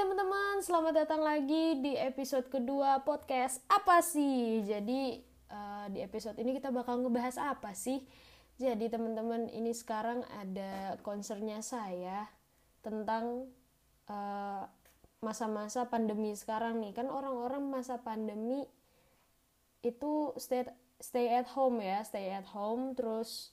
teman-teman, 0.00 0.64
selamat 0.64 1.04
datang 1.04 1.20
lagi 1.20 1.76
di 1.84 1.92
episode 1.92 2.48
kedua 2.48 3.04
podcast 3.04 3.60
Apa 3.68 4.00
sih? 4.00 4.64
Jadi 4.64 5.20
uh, 5.52 5.92
di 5.92 6.00
episode 6.00 6.40
ini 6.40 6.56
kita 6.56 6.72
bakal 6.72 7.04
ngebahas 7.04 7.36
apa 7.36 7.76
sih? 7.76 8.00
Jadi 8.56 8.88
teman-teman, 8.88 9.52
ini 9.52 9.76
sekarang 9.76 10.24
ada 10.40 10.96
concernnya 11.04 11.60
saya 11.60 12.32
tentang 12.80 13.52
uh, 14.08 14.64
masa-masa 15.20 15.84
pandemi 15.84 16.32
sekarang 16.32 16.80
nih. 16.80 16.96
Kan 16.96 17.12
orang-orang 17.12 17.60
masa 17.68 18.00
pandemi 18.00 18.64
itu 19.84 20.32
stay 20.40 20.64
stay 20.96 21.28
at 21.28 21.52
home 21.52 21.76
ya, 21.84 22.00
stay 22.08 22.32
at 22.32 22.48
home 22.48 22.96
terus 22.96 23.52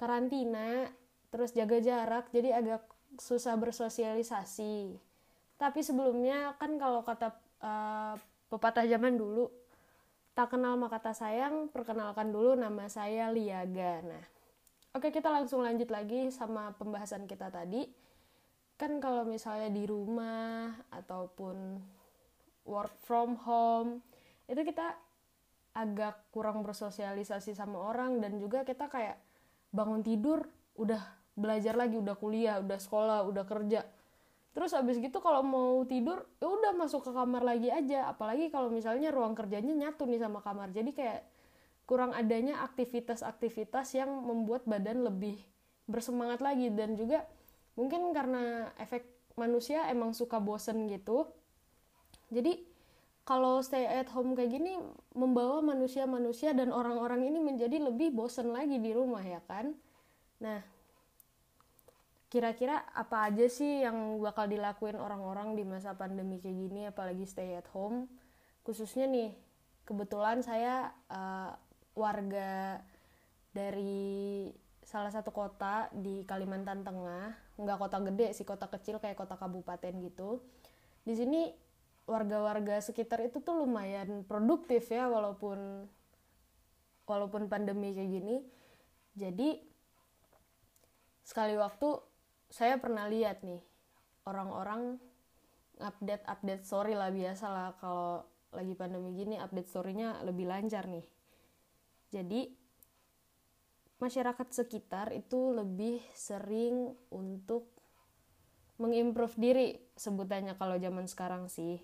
karantina, 0.00 0.88
terus 1.28 1.52
jaga 1.52 1.84
jarak, 1.84 2.32
jadi 2.32 2.64
agak 2.64 2.88
susah 3.20 3.60
bersosialisasi 3.60 5.04
tapi 5.56 5.80
sebelumnya 5.80 6.52
kan 6.60 6.76
kalau 6.76 7.00
kata 7.00 7.32
uh, 7.64 8.14
pepatah 8.52 8.84
zaman 8.84 9.16
dulu 9.16 9.48
tak 10.36 10.52
kenal 10.52 10.76
maka 10.76 11.00
kata 11.00 11.16
sayang 11.16 11.72
perkenalkan 11.72 12.28
dulu 12.28 12.60
nama 12.60 12.92
saya 12.92 13.32
Liaga. 13.32 14.04
Nah 14.04 14.24
oke 14.92 15.08
kita 15.08 15.32
langsung 15.32 15.64
lanjut 15.64 15.88
lagi 15.88 16.28
sama 16.28 16.76
pembahasan 16.76 17.24
kita 17.24 17.48
tadi. 17.48 17.88
Kan 18.76 19.00
kalau 19.00 19.24
misalnya 19.24 19.72
di 19.72 19.88
rumah 19.88 20.76
ataupun 20.92 21.80
work 22.68 22.92
from 23.00 23.40
home 23.40 24.04
itu 24.44 24.60
kita 24.60 24.92
agak 25.72 26.28
kurang 26.28 26.60
bersosialisasi 26.60 27.56
sama 27.56 27.80
orang 27.80 28.20
dan 28.20 28.36
juga 28.36 28.64
kita 28.64 28.92
kayak 28.92 29.16
bangun 29.72 30.04
tidur 30.04 30.44
udah 30.76 31.00
belajar 31.36 31.76
lagi 31.76 32.00
udah 32.00 32.16
kuliah 32.16 32.56
udah 32.60 32.76
sekolah 32.80 33.24
udah 33.28 33.44
kerja 33.44 33.84
terus 34.56 34.72
abis 34.72 34.96
gitu 34.96 35.20
kalau 35.20 35.44
mau 35.44 35.84
tidur 35.84 36.24
ya 36.40 36.48
udah 36.48 36.72
masuk 36.72 37.04
ke 37.04 37.12
kamar 37.12 37.44
lagi 37.44 37.68
aja. 37.68 38.08
Apalagi 38.08 38.48
kalau 38.48 38.72
misalnya 38.72 39.12
ruang 39.12 39.36
kerjanya 39.36 39.76
nyatu 39.76 40.08
nih 40.08 40.16
sama 40.16 40.40
kamar. 40.40 40.72
Jadi 40.72 40.96
kayak 40.96 41.28
kurang 41.84 42.16
adanya 42.16 42.64
aktivitas-aktivitas 42.64 43.92
yang 44.00 44.08
membuat 44.24 44.64
badan 44.64 45.04
lebih 45.04 45.36
bersemangat 45.84 46.40
lagi. 46.40 46.72
Dan 46.72 46.96
juga 46.96 47.28
mungkin 47.76 48.16
karena 48.16 48.72
efek 48.80 49.04
manusia 49.36 49.84
emang 49.92 50.16
suka 50.16 50.40
bosen 50.40 50.88
gitu. 50.88 51.28
Jadi 52.32 52.64
kalau 53.28 53.60
stay 53.60 53.84
at 53.84 54.08
home 54.08 54.32
kayak 54.32 54.56
gini 54.56 54.80
membawa 55.12 55.60
manusia-manusia 55.60 56.56
dan 56.56 56.72
orang-orang 56.72 57.28
ini 57.28 57.44
menjadi 57.44 57.76
lebih 57.76 58.08
bosen 58.16 58.56
lagi 58.56 58.80
di 58.80 58.96
rumah 58.96 59.20
ya 59.20 59.44
kan? 59.44 59.76
Nah 60.40 60.64
kira-kira 62.36 62.84
apa 62.92 63.32
aja 63.32 63.48
sih 63.48 63.80
yang 63.80 64.20
bakal 64.20 64.44
dilakuin 64.44 65.00
orang-orang 65.00 65.56
di 65.56 65.64
masa 65.64 65.96
pandemi 65.96 66.36
kayak 66.36 66.68
gini 66.68 66.84
apalagi 66.84 67.24
stay 67.24 67.56
at 67.56 67.64
home? 67.72 68.12
Khususnya 68.60 69.08
nih 69.08 69.32
kebetulan 69.88 70.44
saya 70.44 70.92
uh, 71.08 71.56
warga 71.96 72.84
dari 73.56 74.52
salah 74.84 75.08
satu 75.08 75.32
kota 75.32 75.88
di 75.96 76.28
Kalimantan 76.28 76.84
Tengah 76.84 77.56
nggak 77.56 77.78
kota 77.80 78.04
gede 78.04 78.36
sih 78.36 78.44
kota 78.44 78.68
kecil 78.68 79.00
kayak 79.00 79.16
kota 79.16 79.40
kabupaten 79.40 79.96
gitu. 80.04 80.44
Di 81.08 81.16
sini 81.16 81.56
warga-warga 82.04 82.84
sekitar 82.84 83.24
itu 83.24 83.40
tuh 83.40 83.64
lumayan 83.64 84.28
produktif 84.28 84.92
ya 84.92 85.08
walaupun 85.08 85.88
walaupun 87.08 87.48
pandemi 87.48 87.96
kayak 87.96 88.12
gini. 88.12 88.36
Jadi 89.16 89.64
sekali 91.24 91.56
waktu 91.56 92.15
saya 92.50 92.78
pernah 92.78 93.10
lihat 93.10 93.42
nih 93.42 93.62
orang-orang 94.26 94.98
update 95.80 96.24
update 96.24 96.64
story 96.64 96.96
lah 96.96 97.12
biasa 97.12 97.46
lah 97.50 97.68
kalau 97.76 98.24
lagi 98.54 98.72
pandemi 98.72 99.12
gini 99.12 99.36
update 99.36 99.68
storynya 99.68 100.24
lebih 100.24 100.48
lancar 100.48 100.88
nih. 100.88 101.04
Jadi 102.08 102.48
masyarakat 104.00 104.48
sekitar 104.52 105.12
itu 105.12 105.52
lebih 105.52 106.00
sering 106.16 106.96
untuk 107.12 107.68
mengimprove 108.76 109.36
diri 109.36 109.76
sebutannya 109.96 110.56
kalau 110.56 110.76
zaman 110.80 111.04
sekarang 111.08 111.48
sih. 111.52 111.80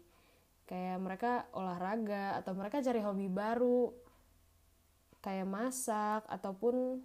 Kayak 0.65 0.99
mereka 1.05 1.33
olahraga 1.53 2.41
atau 2.41 2.56
mereka 2.56 2.81
cari 2.81 3.01
hobi 3.05 3.28
baru 3.28 3.93
kayak 5.22 5.49
masak 5.49 6.22
ataupun 6.27 7.01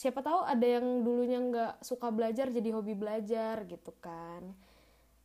siapa 0.00 0.24
tahu 0.24 0.48
ada 0.48 0.64
yang 0.64 1.04
dulunya 1.04 1.36
nggak 1.36 1.84
suka 1.84 2.08
belajar 2.08 2.48
jadi 2.48 2.72
hobi 2.72 2.96
belajar 2.96 3.68
gitu 3.68 3.92
kan. 4.00 4.56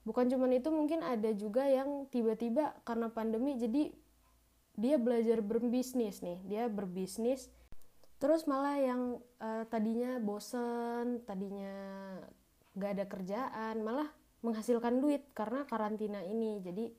Bukan 0.03 0.28
cuman 0.28 0.52
itu 0.52 0.68
mungkin 0.68 1.00
ada 1.00 1.31
juga 1.31 1.63
yang 1.63 2.12
tiba-tiba 2.12 2.75
karena 2.84 3.08
pandemi 3.08 3.56
jadi 3.56 3.96
dia 4.75 5.00
belajar 5.00 5.40
berbisnis 5.40 6.19
nih 6.19 6.44
dia 6.44 6.68
berbisnis. 6.68 7.47
Terus 8.19 8.44
malah 8.52 8.75
yang 8.75 9.24
uh, 9.40 9.64
tadinya 9.72 10.19
bosen 10.19 11.24
tadinya 11.24 11.72
nggak 12.75 12.91
ada 13.00 13.06
kerjaan 13.08 13.75
malah 13.80 14.12
menghasilkan 14.44 15.00
duit 15.00 15.24
karena 15.31 15.64
karantina 15.72 16.19
ini. 16.28 16.59
Jadi 16.59 16.91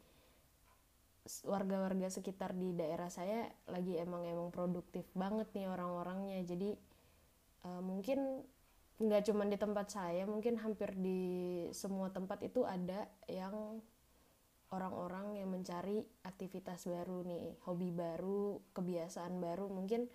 warga-warga 1.45 2.09
sekitar 2.09 2.57
di 2.57 2.73
daerah 2.73 3.13
saya 3.13 3.45
lagi 3.69 4.01
emang 4.01 4.25
emang 4.25 4.49
produktif 4.49 5.05
banget 5.13 5.53
nih 5.53 5.69
orang-orangnya. 5.69 6.41
Jadi 6.41 6.96
uh, 7.67 7.83
mungkin 7.83 8.47
nggak 8.97 9.29
cuma 9.29 9.45
di 9.45 9.61
tempat 9.61 9.93
saya 9.93 10.25
mungkin 10.25 10.57
hampir 10.57 10.97
di 10.97 11.21
semua 11.77 12.09
tempat 12.09 12.41
itu 12.41 12.65
ada 12.65 13.05
yang 13.29 13.83
orang-orang 14.73 15.37
yang 15.37 15.53
mencari 15.53 16.01
aktivitas 16.25 16.89
baru 16.89 17.23
nih 17.23 17.61
hobi 17.69 17.93
baru 17.93 18.59
kebiasaan 18.73 19.37
baru. 19.37 19.69
Mungkin 19.69 20.09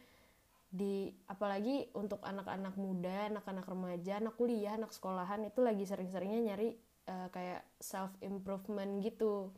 di 0.72 1.12
apalagi 1.28 1.92
untuk 2.00 2.24
anak-anak 2.24 2.80
muda 2.80 3.28
anak-anak 3.28 3.68
remaja 3.68 4.24
anak 4.24 4.40
kuliah 4.40 4.80
anak 4.80 4.96
sekolahan 4.96 5.44
itu 5.44 5.60
lagi 5.60 5.84
sering-seringnya 5.84 6.42
nyari 6.48 6.80
uh, 7.12 7.28
kayak 7.30 7.62
self 7.78 8.12
improvement 8.24 9.04
gitu. 9.06 9.54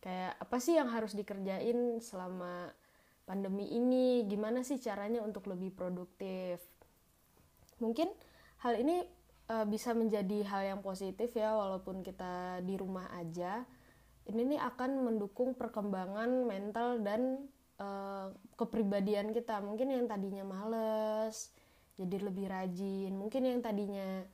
Kayak 0.00 0.40
apa 0.40 0.56
sih 0.56 0.76
yang 0.78 0.88
harus 0.88 1.12
dikerjain 1.12 2.00
selama 2.00 2.72
pandemi 3.28 3.76
ini? 3.76 4.24
Gimana 4.24 4.64
sih 4.64 4.80
caranya 4.80 5.20
untuk 5.20 5.48
lebih 5.52 5.72
produktif 5.72 6.60
mungkin 7.84 8.08
hal 8.64 8.80
ini 8.80 9.04
uh, 9.52 9.68
bisa 9.68 9.92
menjadi 9.92 10.40
hal 10.48 10.62
yang 10.76 10.80
positif 10.80 11.36
ya 11.36 11.52
walaupun 11.52 12.00
kita 12.00 12.64
di 12.64 12.80
rumah 12.80 13.12
aja. 13.12 13.68
Ini 14.24 14.40
nih 14.40 14.60
akan 14.60 15.04
mendukung 15.04 15.52
perkembangan 15.52 16.48
mental 16.48 17.04
dan 17.04 17.44
uh, 17.76 18.32
kepribadian 18.56 19.36
kita. 19.36 19.60
Mungkin 19.60 19.92
yang 19.92 20.08
tadinya 20.08 20.48
males 20.48 21.52
jadi 22.00 22.24
lebih 22.24 22.48
rajin. 22.48 23.12
Mungkin 23.12 23.42
yang 23.44 23.60
tadinya 23.60 24.24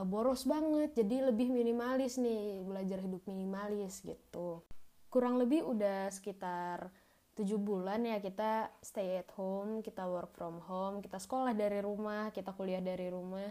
uh, 0.00 0.06
boros 0.08 0.48
banget 0.48 0.96
jadi 0.96 1.28
lebih 1.28 1.52
minimalis 1.52 2.16
nih 2.16 2.64
belajar 2.64 3.04
hidup 3.04 3.20
minimalis 3.28 4.00
gitu. 4.00 4.64
Kurang 5.12 5.36
lebih 5.36 5.60
udah 5.68 6.08
sekitar 6.08 6.88
tujuh 7.34 7.58
bulan 7.58 8.06
ya 8.06 8.22
kita 8.22 8.70
stay 8.78 9.18
at 9.18 9.30
home, 9.34 9.82
kita 9.82 10.06
work 10.06 10.30
from 10.38 10.62
home, 10.62 11.02
kita 11.02 11.18
sekolah 11.18 11.50
dari 11.50 11.82
rumah, 11.82 12.30
kita 12.30 12.54
kuliah 12.54 12.78
dari 12.78 13.10
rumah. 13.10 13.50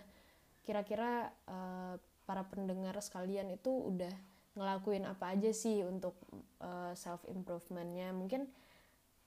Kira-kira 0.63 1.27
uh, 1.51 1.99
para 2.23 2.47
pendengar 2.47 2.95
sekalian 3.03 3.51
itu 3.51 3.67
udah 3.69 4.11
ngelakuin 4.55 5.03
apa 5.03 5.35
aja 5.35 5.51
sih 5.51 5.83
untuk 5.83 6.15
uh, 6.63 6.91
eh, 6.91 6.93
self 6.95 7.27
improvementnya? 7.27 8.15
Mungkin 8.15 8.47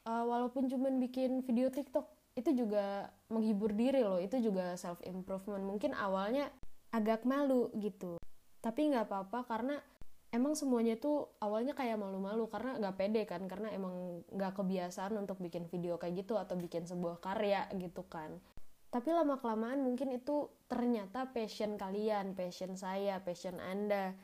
uh, 0.09 0.25
walaupun 0.25 0.73
cuman 0.73 0.97
bikin 1.05 1.45
video 1.45 1.69
TikTok 1.69 2.09
itu 2.37 2.57
juga 2.57 3.13
menghibur 3.29 3.77
diri 3.77 4.01
loh, 4.01 4.17
itu 4.17 4.41
juga 4.41 4.73
self 4.81 5.05
improvement. 5.05 5.61
Mungkin 5.61 5.93
awalnya 5.93 6.49
agak 6.97 7.29
malu 7.29 7.69
gitu, 7.77 8.17
tapi 8.65 8.89
nggak 8.89 9.13
apa-apa 9.13 9.45
karena 9.45 9.77
emang 10.37 10.53
semuanya 10.53 11.01
tuh 11.01 11.33
awalnya 11.41 11.73
kayak 11.73 11.97
malu-malu 11.97 12.47
karena 12.53 12.77
nggak 12.77 12.97
pede 13.01 13.23
kan 13.25 13.49
karena 13.49 13.73
emang 13.73 14.21
nggak 14.29 14.53
kebiasaan 14.53 15.17
untuk 15.17 15.41
bikin 15.41 15.65
video 15.67 15.97
kayak 15.97 16.23
gitu 16.23 16.37
atau 16.37 16.55
bikin 16.55 16.85
sebuah 16.85 17.25
karya 17.25 17.65
gitu 17.81 18.05
kan 18.07 18.37
tapi 18.93 19.11
lama 19.11 19.41
kelamaan 19.41 19.81
mungkin 19.81 20.13
itu 20.15 20.53
ternyata 20.69 21.33
passion 21.33 21.75
kalian 21.81 22.37
passion 22.37 22.77
saya 22.77 23.19
passion 23.25 23.59
anda 23.59 24.15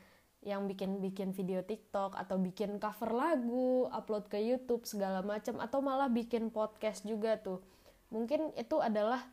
yang 0.43 0.67
bikin 0.67 0.99
bikin 0.99 1.31
video 1.31 1.63
TikTok 1.63 2.19
atau 2.19 2.35
bikin 2.35 2.75
cover 2.77 3.15
lagu, 3.15 3.87
upload 3.89 4.27
ke 4.27 4.39
YouTube 4.43 4.83
segala 4.83 5.23
macam 5.23 5.57
atau 5.63 5.79
malah 5.79 6.11
bikin 6.11 6.51
podcast 6.51 7.07
juga 7.07 7.39
tuh. 7.39 7.63
Mungkin 8.11 8.51
itu 8.59 8.77
adalah 8.83 9.23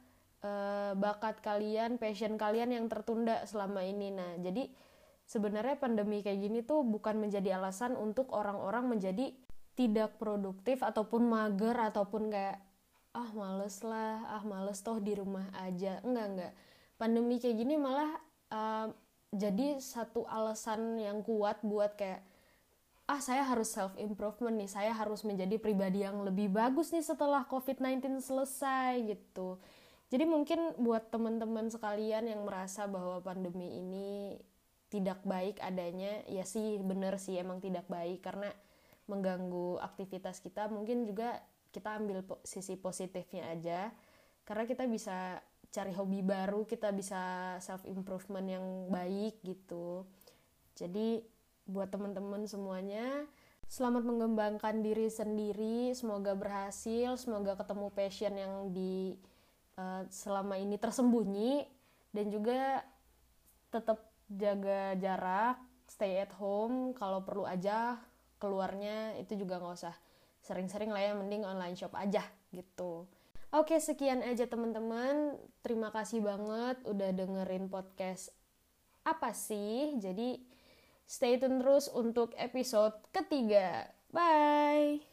uh, 0.46 0.94
bakat 0.94 1.42
kalian, 1.42 1.98
passion 1.98 2.38
kalian 2.38 2.70
yang 2.72 2.86
tertunda 2.86 3.42
selama 3.44 3.82
ini. 3.82 4.14
Nah, 4.14 4.38
jadi 4.38 4.70
sebenarnya 5.30 5.78
pandemi 5.78 6.26
kayak 6.26 6.42
gini 6.42 6.58
tuh 6.66 6.82
bukan 6.82 7.22
menjadi 7.22 7.62
alasan 7.62 7.94
untuk 7.94 8.34
orang-orang 8.34 8.98
menjadi 8.98 9.30
tidak 9.78 10.18
produktif 10.18 10.82
ataupun 10.82 11.30
mager 11.30 11.78
ataupun 11.78 12.34
kayak 12.34 12.58
ah 13.14 13.30
males 13.34 13.78
lah 13.86 14.26
ah 14.26 14.42
males 14.42 14.82
toh 14.82 14.98
di 14.98 15.14
rumah 15.14 15.46
aja. 15.62 16.02
Enggak 16.02 16.26
enggak. 16.34 16.52
Pandemi 16.98 17.38
kayak 17.38 17.56
gini 17.62 17.78
malah 17.78 18.10
uh, 18.50 18.90
jadi 19.30 19.78
satu 19.78 20.26
alasan 20.26 20.98
yang 20.98 21.22
kuat 21.22 21.62
buat 21.62 21.94
kayak 21.94 22.26
ah 23.06 23.22
saya 23.22 23.46
harus 23.46 23.70
self 23.70 23.94
improvement 23.98 24.54
nih 24.58 24.70
saya 24.70 24.90
harus 24.94 25.22
menjadi 25.22 25.58
pribadi 25.62 26.02
yang 26.02 26.26
lebih 26.26 26.50
bagus 26.50 26.90
nih 26.90 27.06
setelah 27.06 27.46
covid-19 27.46 28.18
selesai 28.18 28.98
gitu. 29.06 29.62
Jadi 30.10 30.26
mungkin 30.26 30.74
buat 30.82 31.06
teman-teman 31.14 31.70
sekalian 31.70 32.26
yang 32.26 32.42
merasa 32.42 32.90
bahwa 32.90 33.22
pandemi 33.22 33.78
ini 33.78 34.34
tidak 34.90 35.22
baik 35.22 35.62
adanya 35.62 36.26
ya 36.26 36.42
sih 36.42 36.82
bener 36.82 37.16
sih 37.16 37.38
emang 37.38 37.62
tidak 37.62 37.86
baik. 37.86 38.20
Karena 38.20 38.50
mengganggu 39.06 39.78
aktivitas 39.78 40.42
kita 40.42 40.66
mungkin 40.68 41.06
juga 41.06 41.38
kita 41.70 41.96
ambil 42.02 42.26
sisi 42.42 42.74
positifnya 42.74 43.54
aja. 43.54 43.94
Karena 44.44 44.66
kita 44.66 44.84
bisa 44.90 45.38
cari 45.70 45.94
hobi 45.94 46.20
baru 46.26 46.66
kita 46.66 46.90
bisa 46.90 47.54
self 47.62 47.86
improvement 47.86 48.44
yang 48.44 48.66
baik 48.90 49.38
gitu. 49.46 50.04
Jadi 50.74 51.22
buat 51.70 51.94
teman-teman 51.94 52.50
semuanya 52.50 53.06
selamat 53.70 54.02
mengembangkan 54.02 54.82
diri 54.82 55.06
sendiri 55.06 55.94
semoga 55.94 56.34
berhasil 56.34 57.14
semoga 57.14 57.54
ketemu 57.54 57.86
passion 57.94 58.34
yang 58.34 58.54
di 58.74 59.14
uh, 59.78 60.02
selama 60.10 60.58
ini 60.58 60.74
tersembunyi 60.74 61.70
dan 62.10 62.26
juga 62.34 62.82
tetap 63.70 64.09
jaga 64.30 64.94
jarak 64.96 65.58
stay 65.90 66.22
at 66.22 66.30
home 66.38 66.94
kalau 66.94 67.26
perlu 67.26 67.44
aja 67.44 67.98
keluarnya 68.38 69.18
itu 69.18 69.34
juga 69.34 69.58
nggak 69.58 69.76
usah 69.76 69.94
sering-sering 70.40 70.94
lah 70.94 71.02
ya 71.02 71.12
mending 71.18 71.44
online 71.44 71.74
shop 71.74 71.92
aja 71.98 72.22
gitu 72.54 73.10
oke 73.50 73.76
sekian 73.82 74.22
aja 74.22 74.46
teman-teman 74.46 75.34
terima 75.60 75.90
kasih 75.90 76.22
banget 76.22 76.78
udah 76.86 77.10
dengerin 77.10 77.66
podcast 77.66 78.30
apa 79.02 79.34
sih 79.34 79.98
jadi 79.98 80.38
Stay 81.10 81.42
tune 81.42 81.58
terus 81.58 81.90
untuk 81.90 82.30
episode 82.38 82.94
ketiga. 83.10 83.90
Bye! 84.14 85.09